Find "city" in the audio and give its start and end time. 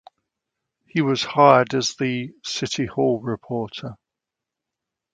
2.43-2.87